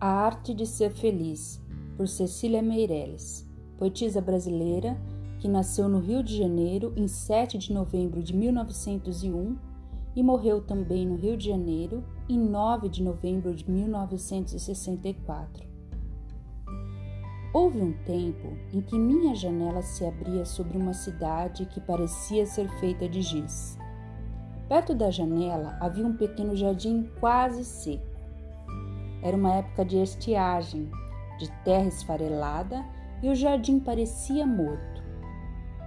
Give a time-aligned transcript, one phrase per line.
[0.00, 1.60] A Arte de Ser Feliz,
[1.96, 3.44] por Cecília Meirelles,
[3.76, 4.96] poetisa brasileira
[5.40, 9.56] que nasceu no Rio de Janeiro em 7 de novembro de 1901
[10.14, 15.66] e morreu também no Rio de Janeiro em 9 de novembro de 1964.
[17.52, 22.68] Houve um tempo em que minha janela se abria sobre uma cidade que parecia ser
[22.78, 23.78] feita de giz.
[24.68, 28.04] Perto da janela havia um pequeno jardim quase seco.
[29.22, 30.90] Era uma época de estiagem,
[31.38, 32.84] de terra esfarelada
[33.22, 35.02] e o jardim parecia morto.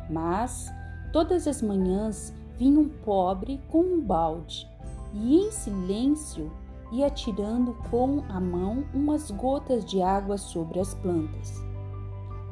[0.09, 0.73] Mas
[1.13, 4.67] todas as manhãs vinha um pobre com um balde
[5.13, 6.51] e, em silêncio,
[6.91, 11.53] ia tirando com a mão umas gotas de água sobre as plantas.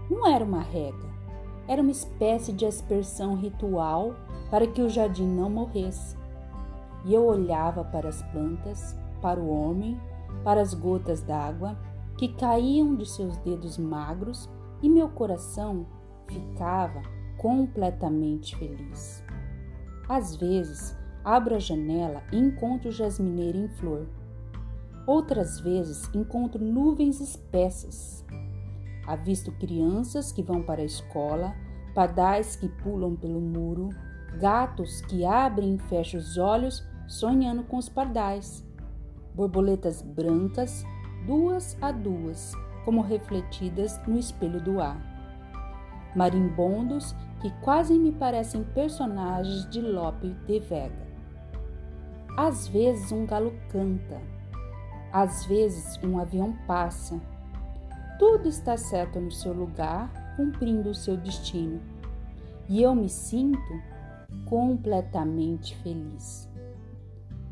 [0.09, 1.08] Não era uma rega,
[1.69, 4.13] era uma espécie de aspersão ritual
[4.51, 6.17] para que o jardim não morresse.
[7.05, 9.97] E eu olhava para as plantas, para o homem
[10.44, 11.77] para as gotas d'água
[12.17, 14.49] que caíam de seus dedos magros
[14.81, 15.85] e meu coração
[16.27, 17.02] ficava
[17.38, 19.23] completamente feliz.
[20.07, 24.07] Às vezes, abro a janela e encontro jasmineira em flor.
[25.05, 28.25] Outras vezes, encontro nuvens espessas.
[29.09, 31.55] Avisto crianças que vão para a escola,
[31.95, 33.89] padais que pulam pelo muro,
[34.39, 38.63] gatos que abrem e fecham os olhos sonhando com os pardais
[39.39, 40.83] borboletas brancas,
[41.25, 42.51] duas a duas,
[42.83, 44.99] como refletidas no espelho do ar.
[46.13, 51.07] Marimbondos que quase me parecem personagens de Lope de Vega.
[52.35, 54.21] Às vezes um galo canta,
[55.11, 57.21] às vezes um avião passa.
[58.20, 61.80] Tudo está certo no seu lugar, cumprindo o seu destino.
[62.67, 63.81] E eu me sinto
[64.45, 66.50] completamente feliz.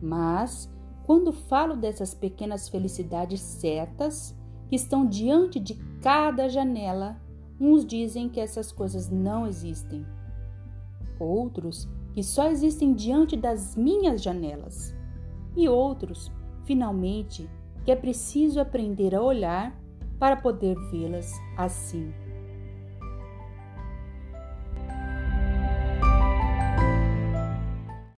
[0.02, 0.70] Mas
[1.06, 4.36] quando falo dessas pequenas felicidades certas
[4.68, 7.18] que estão diante de cada janela,
[7.58, 10.06] uns dizem que essas coisas não existem.
[11.18, 14.94] Outros que só existem diante das minhas janelas.
[15.56, 16.30] E outros,
[16.66, 17.50] finalmente,
[17.86, 19.87] que é preciso aprender a olhar
[20.20, 22.14] para poder vê-las assim.